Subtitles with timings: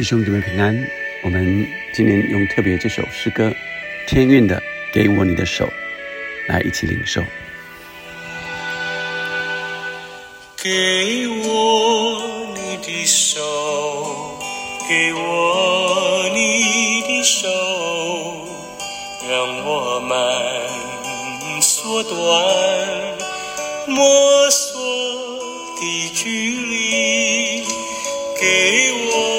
[0.00, 0.74] 弟兄姊妹平安，
[1.22, 3.50] 我们今年用特别这首诗歌
[4.08, 4.58] 《天韵的
[4.94, 5.66] 给我你的手》
[6.48, 7.22] 来一起领受。
[10.56, 12.18] 给我
[12.54, 14.38] 你的手，
[14.88, 17.46] 给我你的手，
[19.28, 22.14] 让我们缩短
[23.86, 24.80] 摸索
[25.78, 27.62] 的距离。
[28.40, 29.29] 给我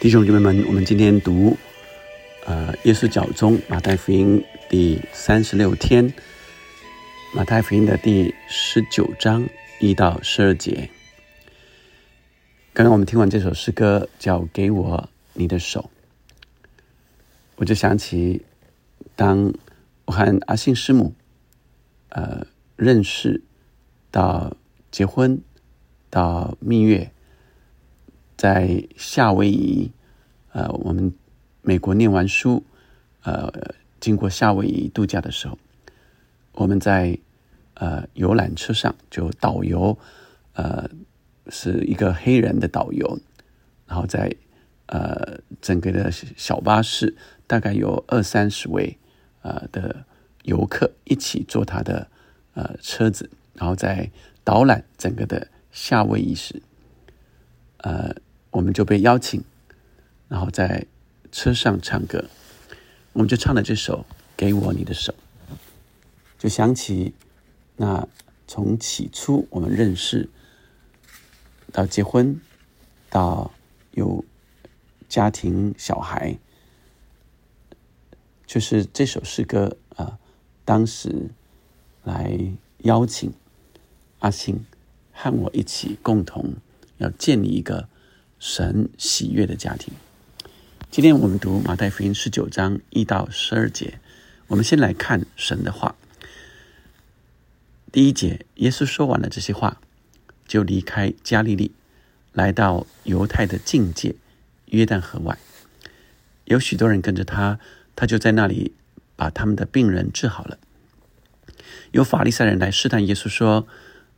[0.00, 1.56] 弟兄姊妹们，我们今天读
[2.46, 6.12] 呃耶稣教中马太福音第三十六天，
[7.32, 9.48] 马太福音的第十九章
[9.78, 10.90] 一到十二节。
[12.72, 15.88] 刚刚我们听完这首诗歌，叫《给我你的手》，
[17.54, 18.42] 我就想起
[19.14, 19.54] 当
[20.06, 21.14] 我和阿信师母
[22.12, 22.46] 呃
[22.76, 23.42] 认识
[24.10, 24.56] 到
[24.90, 25.40] 结婚
[26.08, 27.10] 到蜜月。
[28.34, 29.92] 在夏威夷，
[30.50, 31.14] 呃，我们
[31.60, 32.64] 美国念完书，
[33.22, 33.52] 呃，
[34.00, 35.56] 经过夏威夷度假的时候，
[36.54, 37.16] 我们在
[37.74, 39.96] 呃游览车上，就导游，
[40.54, 40.90] 呃，
[41.50, 43.20] 是一个黑人的导游，
[43.86, 44.34] 然后在
[44.86, 47.14] 呃整个的小巴士，
[47.46, 48.98] 大概有二三十位
[49.42, 50.04] 呃的
[50.42, 52.08] 游客一起坐他的
[52.54, 54.10] 呃车子，然后在
[54.44, 56.62] 导览整个的夏威夷时，
[57.78, 58.14] 呃。
[58.52, 59.42] 我们就被邀请，
[60.28, 60.84] 然后在
[61.30, 62.26] 车上唱歌，
[63.14, 64.04] 我们就唱了这首
[64.36, 65.14] 《给我你的手》，
[66.38, 67.14] 就想起
[67.76, 68.06] 那
[68.46, 70.28] 从起初我们认识
[71.72, 72.38] 到结婚，
[73.08, 73.50] 到
[73.92, 74.22] 有
[75.08, 76.38] 家庭小孩，
[78.46, 80.18] 就是这首诗歌啊，
[80.64, 81.30] 当时
[82.04, 82.38] 来
[82.78, 83.32] 邀请
[84.18, 84.64] 阿信
[85.12, 86.54] 和我一起共同
[86.98, 87.88] 要建立一个。
[88.44, 89.94] 神喜悦的家庭。
[90.90, 94.00] 今天我们读马太福音十九章一到十二节。
[94.48, 95.94] 我们先来看神的话。
[97.92, 99.80] 第一节，耶稣说完了这些话，
[100.48, 101.70] 就离开加利利，
[102.32, 104.16] 来到犹太的境界
[104.66, 105.38] 约旦河外。
[106.46, 107.60] 有许多人跟着他，
[107.94, 108.72] 他就在那里
[109.16, 110.58] 把他们的病人治好了。
[111.90, 113.66] 有法利赛人来试探耶稣说：“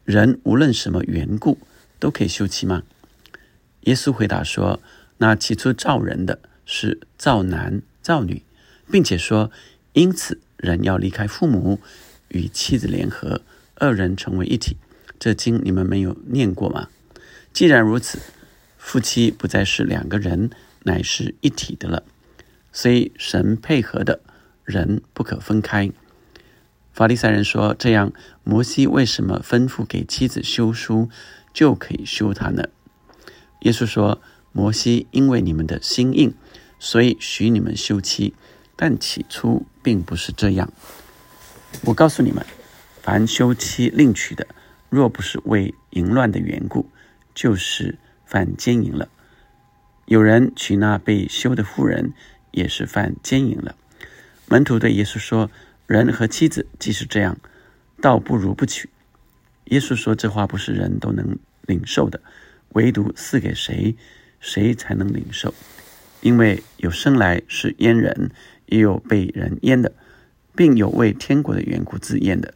[0.04, 1.58] 人无论什么缘故
[1.98, 2.82] 都可以休妻吗？”
[3.82, 4.80] 耶稣回答说
[5.18, 8.42] ：“那起初造人的是造男造女，
[8.90, 9.50] 并且说，
[9.92, 11.80] 因此人要离开父母，
[12.28, 13.42] 与妻子联合，
[13.74, 14.76] 二人成为一体。
[15.18, 16.88] 这经你们没有念过吗？
[17.52, 18.18] 既然如此，
[18.78, 20.50] 夫妻不再是两个人，
[20.84, 22.02] 乃是一体的了。
[22.72, 24.20] 所以神配合的
[24.64, 25.90] 人不可分开。”
[26.92, 28.12] 法利赛人说：“这样，
[28.44, 31.08] 摩西为什么吩咐给妻子休书，
[31.52, 32.68] 就可以休她呢？”
[33.62, 34.22] 耶稣说
[34.52, 36.32] ：“摩西因为你们的心硬，
[36.78, 38.34] 所以许你们休妻，
[38.76, 40.72] 但起初并不是这样。
[41.86, 42.46] 我告诉你们，
[43.02, 44.46] 凡休妻另娶的，
[44.88, 46.88] 若不是为淫乱的缘故，
[47.34, 49.08] 就是犯奸淫了。
[50.06, 52.12] 有人娶那被休的妇人，
[52.52, 53.74] 也是犯奸淫了。”
[54.46, 55.50] 门徒对耶稣说
[55.86, 57.36] ：“人和妻子既是这样，
[58.00, 58.88] 倒不如不娶。”
[59.66, 62.20] 耶稣说：“这话不是人都能领受的。”
[62.74, 63.94] 唯独赐给谁，
[64.40, 65.54] 谁才能领受。
[66.22, 68.32] 因为有生来是阉人，
[68.66, 69.92] 也有被人阉的，
[70.56, 72.52] 并有为天国的缘故自阉的。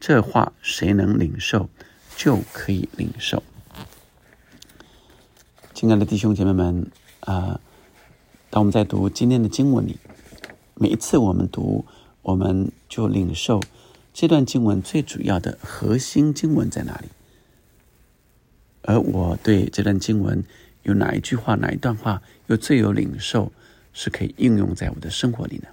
[0.00, 1.68] 这话谁能领受，
[2.16, 3.42] 就可以领受。
[5.74, 7.60] 亲爱的弟兄姐妹们，啊，
[8.48, 9.98] 当我们在读今天的经文里，
[10.80, 11.84] 每一次我们读，
[12.22, 13.60] 我们就领受
[14.14, 17.08] 这段经文最主要的核心经文在哪里。
[18.82, 20.44] 而我对这段经文
[20.84, 23.52] 有哪一句话、哪一段话又最有领受，
[23.92, 25.68] 是可以应用在我的生活里呢？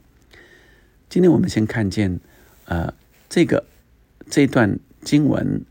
[1.08, 2.20] 今天我们先看见，
[2.66, 2.92] 呃，
[3.30, 3.64] 这个
[4.30, 5.64] 这段经文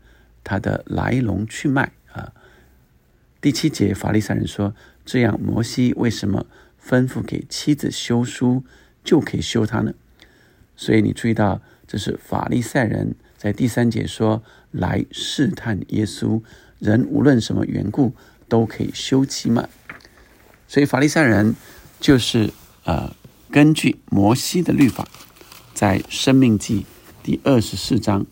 [0.45, 2.31] 它的来龙去脉啊。
[3.41, 4.73] 第七节，法利赛人说
[5.05, 6.47] ：“这样，摩西为什么
[6.81, 8.63] 吩咐给妻子休书，
[9.05, 9.93] 就可以休他呢？”
[10.75, 16.41] 所以你注意到，这是法利赛人在第三节说来试探耶稣。
[16.79, 18.13] 人无论什么缘故
[18.49, 19.69] 都可以休妻嘛，
[20.67, 21.55] 所以法利赛人
[22.01, 22.51] 就是
[22.83, 23.15] 呃
[23.49, 25.07] 根据摩西的律法，
[25.73, 26.85] 在生命记
[27.23, 28.25] 第二十四章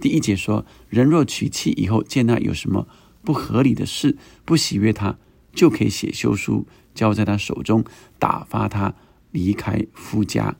[0.00, 2.86] 第一节说：人若娶妻以后见他有什么
[3.22, 5.18] 不合理的事，不喜悦他，
[5.52, 7.84] 就可以写休书交在他手中，
[8.20, 8.94] 打发他
[9.34, 10.54] 离开夫家。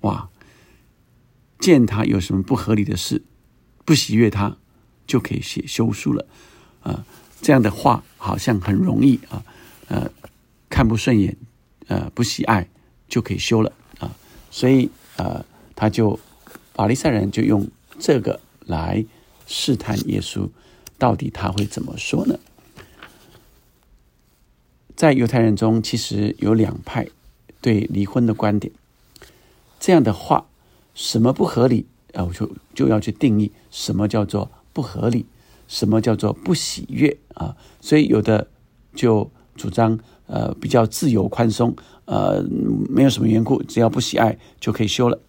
[0.00, 0.28] 哇！
[1.60, 3.22] 见他有什么不合理的事，
[3.84, 4.56] 不喜悦他。
[5.04, 6.26] 就可以写休书了，
[6.80, 7.04] 啊，
[7.42, 9.44] 这样的话好像很容易啊，
[9.88, 10.10] 呃，
[10.70, 11.36] 看不顺眼，
[11.88, 12.68] 呃，不喜爱
[13.08, 14.14] 就可以休了啊，
[14.50, 16.18] 所以呃，他就
[16.72, 17.68] 法利赛人就用
[17.98, 19.04] 这个来
[19.46, 20.48] 试探耶稣，
[20.96, 22.38] 到底他会怎么说呢？
[24.96, 27.06] 在犹太人中，其实有两派
[27.62, 28.70] 对离婚的观点，
[29.80, 30.44] 这样的话，
[30.94, 34.50] 什么不合理啊，我就就要去定义什么叫做。
[34.74, 35.26] 不合理，
[35.68, 37.54] 什么叫做不喜悦啊？
[37.82, 38.48] 所以有的
[38.94, 41.76] 就主张呃比较自由宽松，
[42.06, 42.42] 呃
[42.88, 45.20] 没有什么缘故，只要不喜爱就可以休了。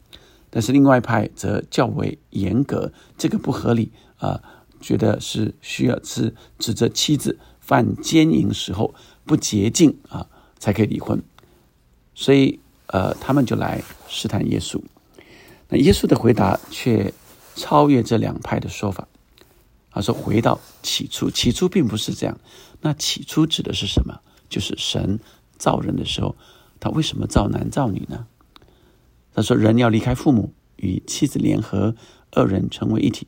[0.50, 4.42] 但是另外一派则较为严格，这个不合理啊，
[4.80, 8.96] 觉得是需要是指着妻子犯奸淫时候
[9.26, 10.26] 不洁净啊
[10.58, 11.22] 才可以离婚。
[12.16, 14.82] 所以呃他们就来试探耶稣，
[15.70, 17.14] 那耶稣的回答却
[17.56, 19.08] 超越这两派的说法。
[19.96, 22.40] 他说：“回到起初，起初并不是这样。
[22.82, 24.22] 那起初指的是什么？
[24.50, 25.20] 就是神
[25.60, 26.36] 造人的时候，
[26.80, 28.26] 他为什么造男造女呢？
[29.36, 31.96] 他说：人要离开父母，与妻子联合，
[32.32, 33.28] 二人成为一体，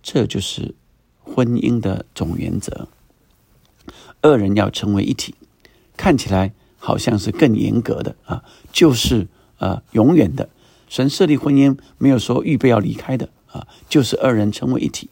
[0.00, 0.76] 这就是
[1.20, 2.86] 婚姻的总原则。
[4.22, 5.34] 二人要成为一体，
[5.96, 8.42] 看起来好像是更严格的啊，
[8.72, 9.28] 就是
[9.58, 10.48] 呃永远的。
[10.88, 15.10] 神设立婚姻没有说预备要离开的啊，就是二人成为一体。”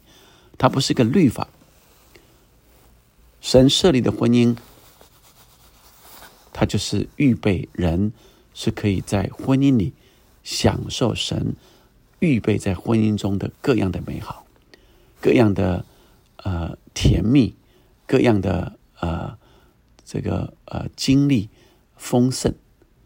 [0.58, 1.48] 它不是个律法，
[3.42, 4.56] 神设立的婚姻，
[6.50, 8.10] 它就是预备人
[8.54, 9.92] 是可以在婚姻里
[10.42, 11.54] 享受神
[12.20, 14.46] 预备在婚姻中的各样的美好，
[15.20, 15.84] 各样的
[16.38, 17.54] 呃甜蜜，
[18.06, 19.36] 各样的呃
[20.06, 21.50] 这个呃经历
[21.96, 22.54] 丰盛。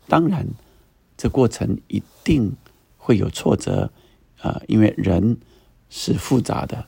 [0.06, 0.46] 当然，
[1.16, 2.54] 这过程一定
[2.98, 3.90] 会有挫折
[4.40, 5.38] 啊，因为人
[5.88, 6.86] 是复杂的。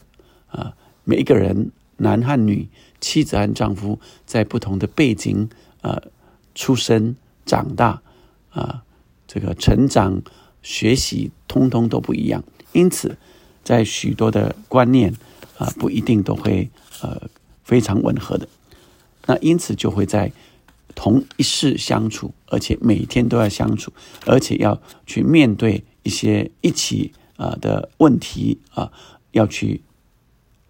[0.48, 2.68] 啊，每一个人，男和女，
[3.00, 5.48] 妻子和丈夫，在不同的背景，
[5.80, 6.02] 呃，
[6.54, 8.02] 出生、长大，
[8.50, 8.84] 啊，
[9.26, 10.20] 这个成长、
[10.62, 12.44] 学习，通通都不一样。
[12.72, 13.16] 因此，
[13.64, 15.14] 在许多的观念，
[15.56, 16.70] 啊，不一定都会
[17.00, 17.30] 呃
[17.64, 18.46] 非常吻合的。
[19.26, 20.32] 那因此就会在
[20.94, 23.92] 同一世相处，而且每天都要相处，
[24.26, 28.92] 而且要去面对一些一起啊的问题啊，
[29.32, 29.82] 要去。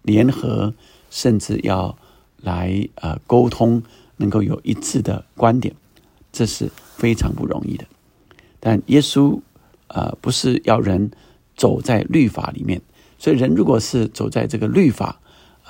[0.05, 0.73] 联合，
[1.09, 1.97] 甚至要
[2.41, 3.81] 来呃沟通，
[4.17, 5.73] 能够有一致的观点，
[6.33, 7.85] 这是非常不容易的。
[8.59, 9.39] 但耶稣
[9.87, 11.09] 呃不是要人
[11.55, 12.81] 走在律法里面，
[13.17, 15.21] 所以人如果是走在这个律法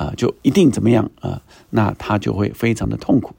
[0.04, 1.42] 啊，就一定怎么样啊？
[1.70, 3.34] 那他就会非常的痛苦。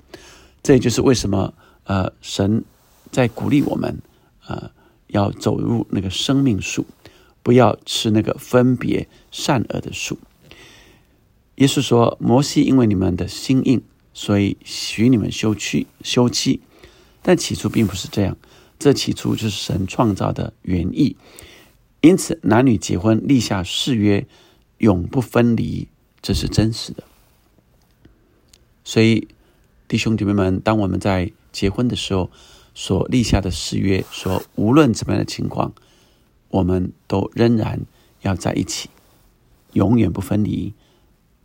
[0.62, 1.52] 这也就是为什么
[1.84, 2.64] 呃神
[3.10, 3.98] 在鼓励我们
[4.46, 4.70] 呃
[5.08, 6.86] 要走入那个生命树，
[7.42, 10.18] 不要吃那个分别善恶的树。
[11.56, 16.60] 耶稣说：“摩西因为你们的心硬，所以许你们休妻休妻。
[17.22, 18.36] 但起初并不是这样，
[18.78, 21.16] 这起初就是神创造的原意。
[22.00, 24.26] 因此，男女结婚立下誓约，
[24.78, 25.88] 永不分离，
[26.24, 27.04] 这是真实的。
[28.82, 29.28] 所以，
[29.86, 32.30] 弟兄姐妹们，当我们在结婚的时候
[32.74, 35.74] 所立下的誓约，说无论怎么样的情况，
[36.48, 37.82] 我们都仍然
[38.22, 38.88] 要在一起，
[39.74, 40.72] 永远不分离。”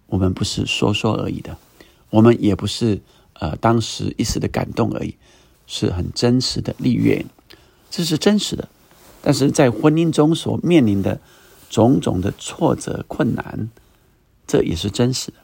[0.07, 1.57] 我们不是说说而已的，
[2.09, 3.01] 我们也不是
[3.33, 5.15] 呃当时一时的感动而已，
[5.67, 7.25] 是很真实的历月，
[7.91, 8.69] 这是真实的。
[9.21, 11.19] 但是在婚姻中所面临的
[11.69, 13.69] 种种的挫折困难，
[14.49, 15.37] 这也是真实的。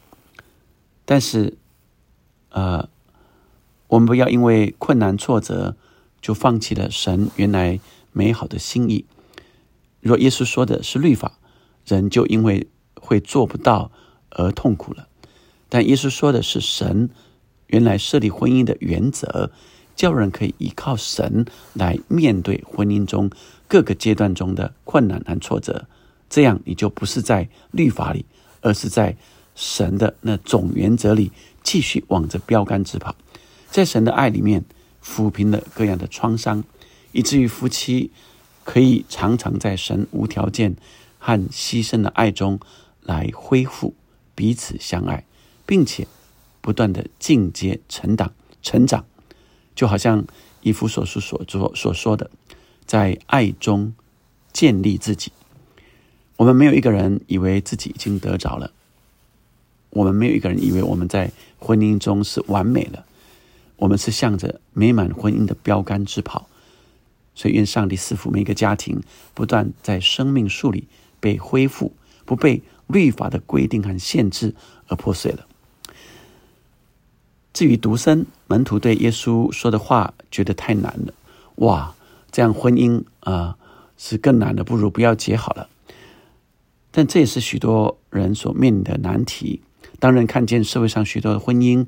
[1.05, 1.59] 但是，
[2.49, 2.89] 呃，
[3.87, 5.77] 我们不要因为困难挫折
[6.19, 7.79] 就放弃了神原来
[8.11, 9.05] 美好的心意。
[10.01, 11.37] 若耶稣说的是律法，
[11.85, 13.91] 人就因为会做不到
[14.31, 15.07] 而痛苦了。
[15.69, 17.11] 但耶稣说的是神
[17.67, 19.51] 原来设立婚姻的原则，
[19.95, 23.29] 叫人可以依靠神来面对婚姻中
[23.67, 25.85] 各个阶段中的困难和挫折。
[26.27, 28.25] 这样你就不是在律法里，
[28.65, 29.15] 而是在。
[29.57, 31.31] 神的那总原则里，
[31.63, 33.15] 继续往着标杆直跑，
[33.71, 34.65] 在神的爱里面
[35.01, 36.65] 抚平了各样的创伤，
[37.13, 38.11] 以至于夫妻
[38.65, 40.75] 可以常常在神无条件
[41.19, 42.59] 和牺牲的爱中
[43.01, 43.95] 来恢复
[44.35, 45.23] 彼此相爱，
[45.65, 46.05] 并且
[46.59, 49.05] 不断的进阶成长成长，
[49.73, 50.25] 就好像
[50.63, 52.29] 以弗所书所说所说的，
[52.85, 53.93] 在爱中
[54.51, 55.31] 建立自己。
[56.37, 58.71] 我们没有一个人以为自己已经得着了。
[59.91, 63.05] 我们没有一个人以为我们在婚姻中是完美了，
[63.77, 66.47] 我们是向着美满婚姻的标杆直跑。
[67.33, 69.01] 所以，愿上帝赐福每一个家庭，
[69.33, 70.87] 不断在生命树里
[71.19, 71.93] 被恢复，
[72.25, 74.53] 不被律法的规定和限制
[74.87, 75.45] 而破碎了。
[77.53, 81.13] 至于独生门徒对耶稣说的话，觉得太难了。
[81.55, 81.95] 哇，
[82.31, 83.57] 这样婚姻啊
[83.97, 85.69] 是更难的，不如不要结好了。
[86.97, 89.61] 但这也是许多人所面临的难题。
[89.99, 91.85] 当人看见社会上许多的婚姻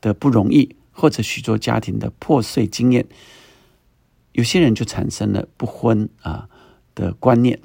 [0.00, 3.06] 的不容易，或者许多家庭的破碎经验，
[4.32, 6.48] 有些人就产生了不婚啊
[6.96, 7.60] 的观念。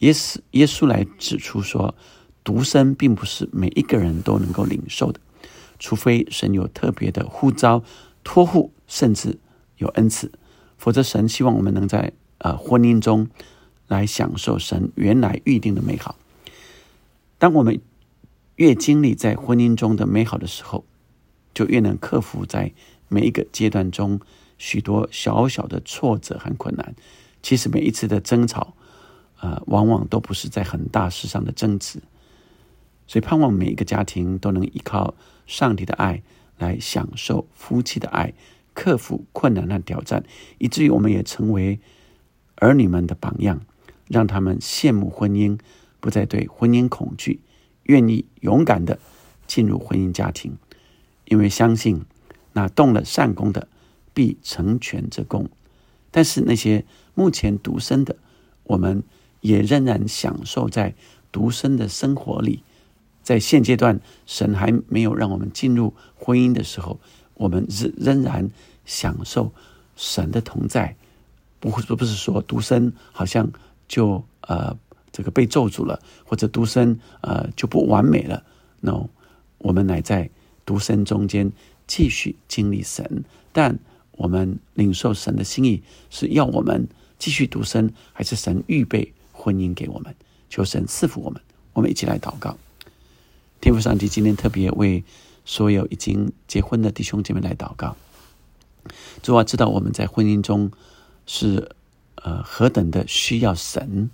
[0.00, 1.94] 耶稣耶稣来指出说，
[2.44, 5.18] 独生并不是每一个人都能够领受的，
[5.78, 7.82] 除非神有特别的呼召、
[8.22, 9.38] 托付，甚至
[9.78, 10.30] 有恩赐，
[10.76, 13.28] 否则神希望我们能在呃婚姻中
[13.92, 16.16] 来享受神原来预定的美好。
[17.38, 17.80] 当我们
[18.56, 20.84] 越经历在婚姻中的美好的时候，
[21.52, 22.72] 就越能克服在
[23.08, 24.20] 每一个阶段中
[24.56, 26.94] 许多小小的挫折和困难。
[27.42, 28.74] 其实每一次的争吵，
[29.40, 32.00] 呃，往往都不是在很大事上的争执。
[33.06, 35.14] 所以盼望每一个家庭都能依靠
[35.46, 36.22] 上帝的爱
[36.56, 38.32] 来享受夫妻的爱，
[38.72, 40.24] 克服困难和挑战，
[40.58, 41.80] 以至于我们也成为
[42.54, 43.60] 儿女们的榜样，
[44.12, 45.58] 让他们羡慕婚姻，
[45.98, 47.40] 不再对婚姻恐惧。
[47.84, 48.98] 愿意勇敢的
[49.46, 50.58] 进入婚姻家庭，
[51.24, 52.02] 因为相信
[52.52, 53.66] 那动了善功的
[54.12, 55.48] 必成全这功。
[56.10, 58.16] 但是那些目前独身的，
[58.64, 59.02] 我们
[59.40, 60.94] 也仍然享受在
[61.32, 62.62] 独身的生活里。
[63.22, 67.00] 在现阶段，神还没有让我们进入婚姻的时候，
[67.34, 68.50] 我们仍仍然
[68.84, 69.52] 享受
[69.96, 70.96] 神的同在。
[71.58, 73.52] 不会说不是说独身好像
[73.92, 74.74] 就呃。
[75.14, 78.42] 这个被咒诅了，或者独身呃就不完美了。
[78.80, 79.10] No，
[79.58, 80.30] 我们乃在
[80.64, 81.52] 独身中间
[81.86, 83.22] 继续经历神，
[83.52, 83.78] 但
[84.12, 90.14] 我们领受神的心意是要我们继续独身，还是神预备婚姻给我们？
[90.48, 91.38] 求神赐福我们。
[91.74, 92.56] 我们一起来祷告。
[93.60, 95.04] 天父上帝，今天特别为
[95.44, 97.94] 所有已经结婚的弟兄姐妹来祷告。
[99.22, 100.70] 主啊，知道我们在婚姻中
[101.26, 101.76] 是
[102.22, 104.10] 呃何等的需要神。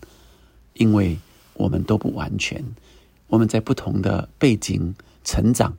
[0.74, 1.18] 因为
[1.54, 2.64] 我们都不完全，
[3.26, 5.76] 我们在不同的背景成长，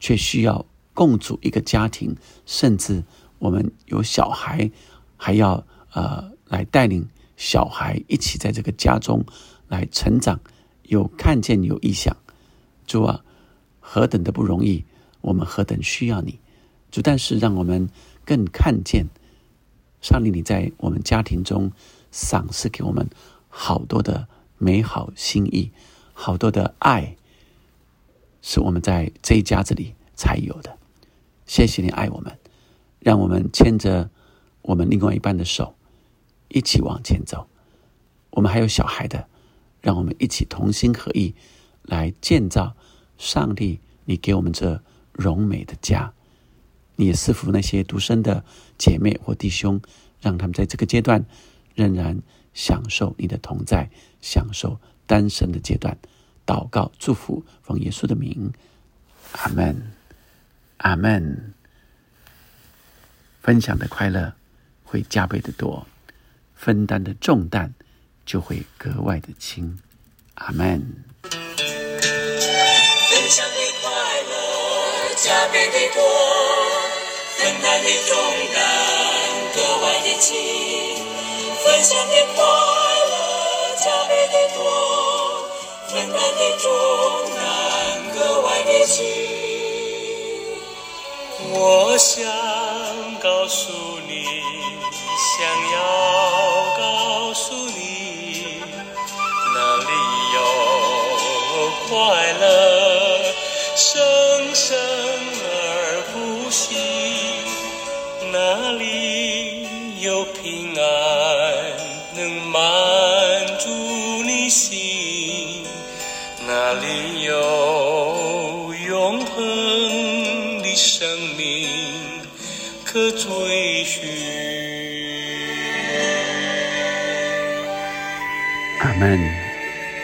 [0.00, 3.04] 却需要共组一个家庭，甚至
[3.38, 4.68] 我们有小孩，
[5.16, 9.24] 还要呃来带领小孩一起在这个家中
[9.68, 10.40] 来成长，
[10.82, 12.16] 有看见有意向。
[12.88, 13.22] 主啊，
[13.78, 14.84] 何等的不容易，
[15.20, 16.40] 我们何等需要你，
[16.90, 17.00] 主！
[17.00, 17.88] 但是让我们
[18.24, 19.06] 更看见
[20.00, 21.72] 上帝，你在我们家庭中
[22.10, 23.08] 赏赐给我们
[23.48, 24.28] 好多的。
[24.62, 25.72] 美好心意，
[26.12, 27.16] 好多的爱，
[28.42, 30.76] 是我们在这一家子里才有的。
[31.46, 32.38] 谢谢你爱我们，
[32.98, 34.10] 让我们牵着
[34.60, 35.74] 我们另外一半的手，
[36.48, 37.48] 一起往前走。
[38.32, 39.28] 我们还有小孩的，
[39.80, 41.34] 让我们一起同心合意
[41.84, 42.76] 来建造
[43.16, 46.12] 上帝你给我们这荣美的家。
[47.00, 48.44] 你也赐福那些独生的
[48.76, 49.80] 姐妹或弟兄，
[50.20, 51.24] 让他们在这个阶段
[51.74, 52.20] 仍然。
[52.52, 53.88] 享受你的同在，
[54.20, 55.96] 享受单身的阶段，
[56.44, 58.52] 祷告祝福，奉耶稣的名，
[59.32, 59.92] 阿门，
[60.78, 61.54] 阿门。
[63.40, 64.34] 分享的快乐
[64.82, 65.86] 会加倍的多，
[66.56, 67.72] 分担的重担
[68.26, 69.78] 就会格外的轻，
[70.34, 71.04] 阿门。
[71.22, 71.30] 分
[73.30, 73.88] 享的快
[74.22, 75.14] 乐。
[75.22, 76.00] 加倍的多，
[77.40, 78.12] 分担的重
[78.54, 78.60] 担
[79.54, 80.28] 格外的轻，
[81.64, 83.14] 分享的快乐
[83.82, 84.60] 加倍的多，
[85.88, 86.64] 分担的重
[87.34, 87.40] 担
[88.14, 88.94] 格外的轻。
[91.52, 92.22] 我想
[93.22, 93.72] 告诉
[94.06, 94.12] 你，
[95.38, 95.40] 想
[95.72, 95.76] 要
[96.76, 98.60] 告诉你，
[99.54, 99.90] 哪里
[100.34, 100.38] 有
[101.88, 101.88] 快
[102.34, 102.44] 乐，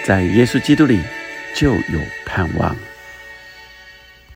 [0.07, 1.01] 在耶稣基督里
[1.53, 2.77] 就有盼望。